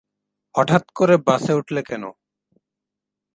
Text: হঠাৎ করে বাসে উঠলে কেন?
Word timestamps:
হঠাৎ 0.55 0.83
করে 0.95 1.15
বাসে 1.27 1.53
উঠলে 1.53 1.81
কেন? 1.89 2.03